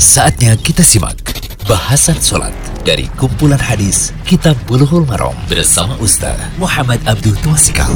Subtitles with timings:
[0.00, 1.20] Saatnya kita simak
[1.68, 2.56] bahasan sholat
[2.88, 7.92] dari kumpulan hadis Kitab Bulughul Maram bersama Ustaz Muhammad Abdul Twasikal.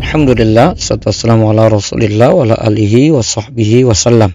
[0.00, 4.32] Alhamdulillah, wassalamu ala rasulillah wa ala alihi wa sahbihi wasallam.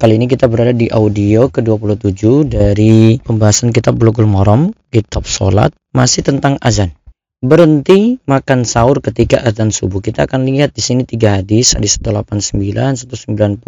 [0.00, 6.24] Kali ini kita berada di audio ke-27 dari pembahasan kitab Bulughul Maram, kitab sholat, masih
[6.24, 6.96] tentang azan.
[7.44, 10.00] Berhenti makan sahur ketika azan subuh.
[10.00, 12.56] Kita akan lihat di sini tiga hadis, hadis 189,
[12.96, 13.60] 190,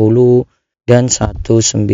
[0.85, 1.89] dan 191.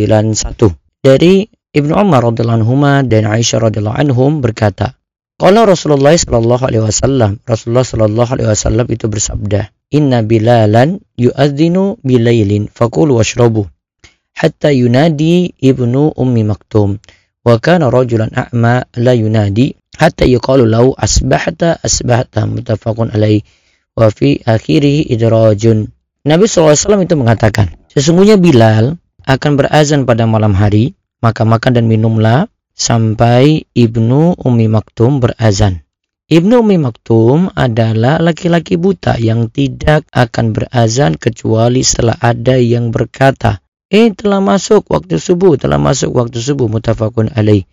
[1.00, 2.74] Dari Ibnu Umar radhiyallahu anhu
[3.06, 5.00] dan Aisyah radhiyallahu anhum berkata,
[5.40, 12.68] kalau Rasulullah sallallahu alaihi wasallam, Rasulullah sallallahu alaihi wasallam itu bersabda, "Inna Bilalan yu'adzinu bilailin
[12.68, 13.64] fakulu washrabu
[14.36, 17.00] hatta yunadi ibnu ummi maktum
[17.40, 23.40] wa kana rajulan a'ma la yunadi hatta yuqalu lahu asbahta asbahta muttafaqun alaih
[23.96, 25.88] wa fi akhirih idrajun."
[26.20, 32.46] Nabi SAW itu mengatakan, Sesungguhnya Bilal akan berazan pada malam hari, maka makan dan minumlah
[32.70, 35.82] sampai Ibnu Umi Maktum berazan.
[36.30, 43.58] Ibnu Umi Maktum adalah laki-laki buta yang tidak akan berazan kecuali setelah ada yang berkata,
[43.90, 47.66] Eh telah masuk waktu subuh, telah masuk waktu subuh mutafakun alaih.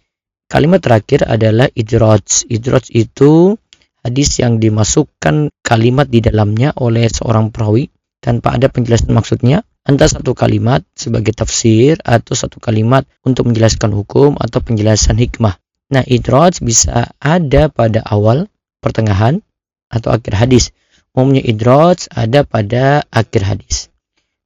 [0.49, 2.49] Kalimat terakhir adalah idraj.
[2.49, 3.53] Idraj itu
[4.01, 10.35] hadis yang dimasukkan kalimat di dalamnya oleh seorang perawi tanpa ada penjelasan maksudnya entah satu
[10.35, 15.55] kalimat sebagai tafsir atau satu kalimat untuk menjelaskan hukum atau penjelasan hikmah.
[15.87, 18.51] Nah, idraj bisa ada pada awal,
[18.83, 19.39] pertengahan,
[19.87, 20.75] atau akhir hadis.
[21.15, 23.87] Umumnya idraj ada pada akhir hadis.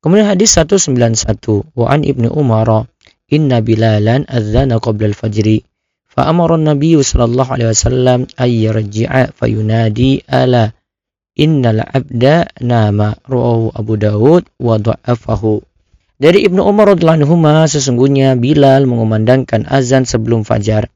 [0.02, 2.90] Kemudian hadis 191 wa an Ibnu Umar
[3.30, 5.66] inna bilalan adzana qabla al-fajri
[6.12, 10.76] sallallahu alaihi wasallam ay yarji'a fayunadi ala
[11.36, 15.64] innal abda nama ru'ahu Abu Dawud wa dha'afahu.
[16.22, 20.88] Dari Ibnu Umar radhiyallahu sesungguhnya Bilal mengumandangkan azan sebelum fajar.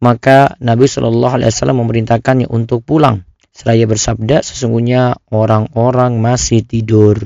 [0.00, 3.28] Maka Nabi Shallallahu alaihi wasallam memerintahkannya untuk pulang.
[3.52, 7.20] Seraya bersabda sesungguhnya orang-orang masih tidur.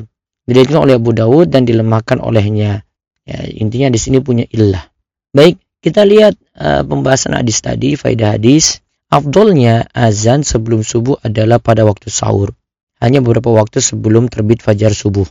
[0.45, 2.83] Diriwayatkan oleh Abu Dawud dan dilemahkan olehnya.
[3.25, 4.83] Ya, intinya di sini punya illah.
[5.31, 8.84] Baik, kita lihat uh, pembahasan hadis tadi, faidah hadis.
[9.15, 12.51] Afdolnya azan sebelum subuh adalah pada waktu sahur.
[12.99, 15.23] Hanya beberapa waktu sebelum terbit fajar subuh.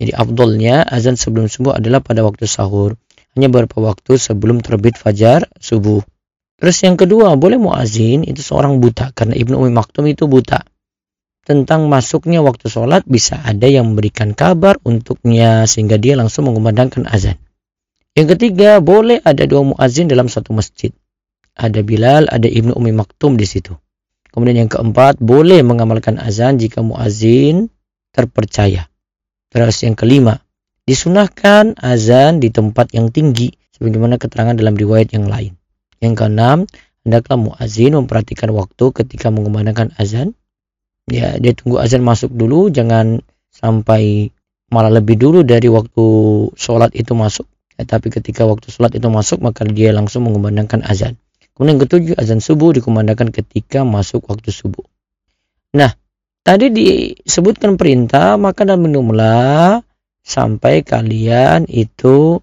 [0.00, 2.96] Jadi afdolnya azan sebelum subuh adalah pada waktu sahur.
[3.36, 6.00] Hanya beberapa waktu sebelum terbit fajar subuh.
[6.56, 9.12] Terus yang kedua, boleh muazin itu seorang buta.
[9.12, 10.64] Karena Ibnu Umi Maktum itu buta.
[11.44, 17.36] Tentang masuknya waktu sholat bisa ada yang memberikan kabar untuknya sehingga dia langsung mengumandangkan azan.
[18.16, 20.96] Yang ketiga, boleh ada dua muazin dalam satu masjid
[21.58, 23.74] ada Bilal, ada Ibnu Umi Maktum di situ.
[24.30, 27.66] Kemudian yang keempat, boleh mengamalkan azan jika muazin
[28.14, 28.86] terpercaya.
[29.50, 30.38] Terus yang kelima,
[30.86, 35.58] disunahkan azan di tempat yang tinggi sebagaimana keterangan dalam riwayat yang lain.
[35.98, 36.58] Yang keenam,
[37.02, 40.38] hendaklah muazin memperhatikan waktu ketika mengumandangkan azan.
[41.08, 44.30] Ya, dia tunggu azan masuk dulu, jangan sampai
[44.68, 46.04] malah lebih dulu dari waktu
[46.54, 47.48] sholat itu masuk.
[47.80, 51.16] Ya, tapi ketika waktu sholat itu masuk, maka dia langsung mengumandangkan azan.
[51.58, 54.86] Kemudian yang ketujuh, azan subuh dikumandangkan ketika masuk waktu subuh.
[55.74, 55.90] Nah,
[56.46, 59.82] tadi disebutkan perintah, makan dan minumlah
[60.22, 62.38] sampai kalian itu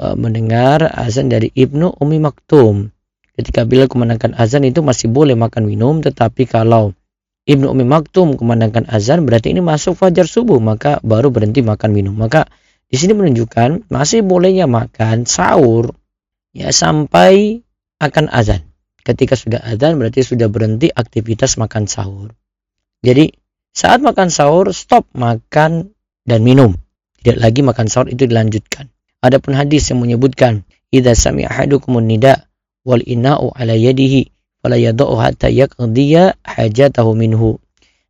[0.00, 2.88] e, mendengar azan dari Ibnu Umi Maktum.
[3.36, 6.96] Ketika bila kumandangkan azan itu masih boleh makan minum, tetapi kalau
[7.44, 12.16] Ibnu Umi Maktum kumandangkan azan berarti ini masuk fajar subuh, maka baru berhenti makan minum.
[12.16, 12.48] Maka
[12.88, 15.92] di sini menunjukkan masih bolehnya makan sahur
[16.56, 17.65] ya sampai
[18.00, 18.64] akan azan.
[19.06, 22.34] Ketika sudah azan berarti sudah berhenti aktivitas makan sahur.
[23.06, 23.30] Jadi
[23.70, 25.94] saat makan sahur stop makan
[26.26, 26.74] dan minum.
[27.22, 28.90] Tidak lagi makan sahur itu dilanjutkan.
[29.22, 32.46] Adapun hadis yang menyebutkan idza sami'a ahadukumun nida
[32.86, 34.30] wal ina'u ala yadihi
[34.62, 37.58] fala yad'u hatta yaqdiya hajatahu minhu.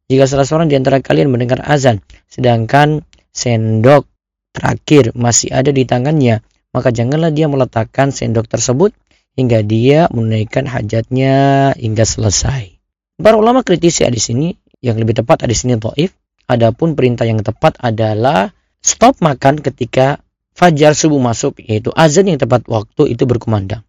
[0.06, 3.02] Jika salah seorang di antara kalian mendengar azan sedangkan
[3.34, 4.08] sendok
[4.54, 6.40] terakhir masih ada di tangannya,
[6.72, 8.96] maka janganlah dia meletakkan sendok tersebut
[9.36, 12.80] hingga dia menunaikan hajatnya hingga selesai.
[13.20, 16.16] Para ulama kritisi hadis ini yang lebih tepat hadis ini dhaif.
[16.46, 20.22] Adapun perintah yang tepat adalah stop makan ketika
[20.54, 23.82] fajar subuh masuk yaitu azan yang tepat waktu itu berkumandang.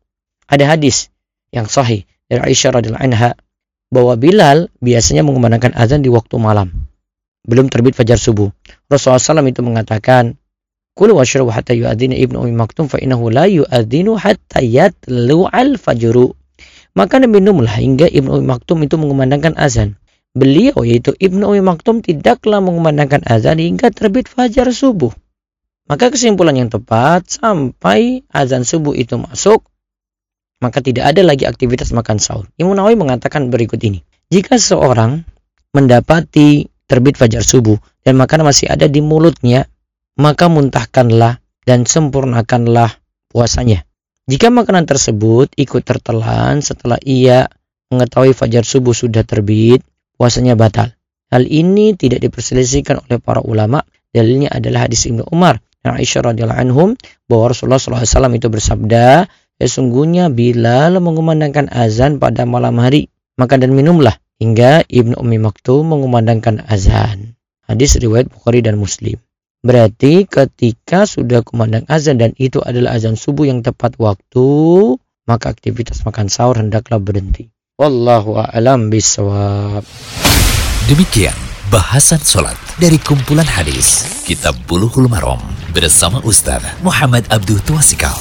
[0.50, 1.14] Ada hadis
[1.54, 3.38] yang sahih dari Aisyah radhiyallahu anha
[3.94, 6.88] bahwa Bilal biasanya mengumandangkan azan di waktu malam
[7.48, 8.52] belum terbit fajar subuh.
[8.92, 10.36] Rasulullah SAW itu mengatakan
[10.98, 16.34] Kulu washrabu hatta yu'adzina ibnu Ummi Maktum fa innahu la yu'adzinu hatta yatlu'al fajru.
[16.98, 20.02] Maka minumlah hingga Ibnu Ummi Maktum itu mengumandangkan azan.
[20.34, 25.14] Beliau yaitu Ibnu Ummi Maktum tidaklah mengumandangkan azan hingga terbit fajar subuh.
[25.86, 29.62] Maka kesimpulan yang tepat sampai azan subuh itu masuk,
[30.58, 32.50] maka tidak ada lagi aktivitas makan sahur.
[32.58, 34.02] Imam Nawawi mengatakan berikut ini.
[34.34, 35.22] Jika seorang
[35.78, 39.70] mendapati terbit fajar subuh dan makanan masih ada di mulutnya,
[40.18, 42.98] maka muntahkanlah dan sempurnakanlah
[43.30, 43.86] puasanya.
[44.28, 47.48] Jika makanan tersebut ikut tertelan setelah ia
[47.88, 49.80] mengetahui fajar subuh sudah terbit,
[50.20, 50.92] puasanya batal.
[51.32, 53.84] Hal ini tidak diperselisihkan oleh para ulama.
[54.12, 56.90] Dalilnya adalah hadis Ibnu Umar dan Aisyah radhiyallahu anhum
[57.28, 59.28] bahwa Rasulullah SAW itu bersabda,
[59.60, 66.64] sesungguhnya bila mengumandangkan azan pada malam hari, makan dan minumlah hingga Ibnu Ummi Maktum mengumandangkan
[66.68, 67.36] azan.
[67.68, 69.20] Hadis riwayat Bukhari dan Muslim.
[69.68, 74.48] Berarti ketika sudah kumandang azan dan itu adalah azan subuh yang tepat waktu,
[75.28, 77.52] maka aktivitas makan sahur hendaklah berhenti.
[77.76, 79.84] Wallahu a'lam bishawab.
[80.88, 81.36] Demikian
[81.68, 85.44] bahasan sholat dari kumpulan hadis Kitab Bulughul Maram
[85.76, 88.16] bersama Ustaz Muhammad Abdul Tuasikal.